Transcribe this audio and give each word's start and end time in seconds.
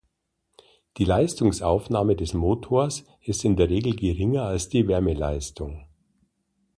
Die 0.97 1.05
Leistungsaufnahme 1.05 2.15
des 2.15 2.33
Motors 2.33 3.03
ist 3.21 3.45
in 3.45 3.55
der 3.55 3.69
Regel 3.69 3.95
geringer 3.95 4.45
als 4.45 4.67
die 4.67 4.87
Wärmeleistung. 4.87 5.85